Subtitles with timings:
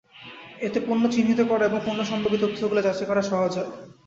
[0.61, 3.69] এতে পণ্য চিহ্নিত করা এবং পণ্যসম্পর্কিত তথ্যগুলো যাচাই করা সহজ হয়।